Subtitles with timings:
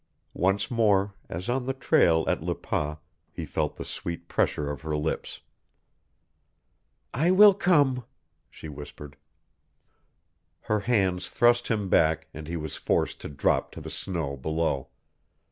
[0.33, 2.97] Once more, as on the trail at Le Pas,
[3.31, 5.41] he felt the sweet pressure of her lips.
[7.13, 8.03] "I will come,"
[8.49, 9.15] she whispered.
[10.61, 14.87] Her hands thrust him back and he was forced to drop to the snow below.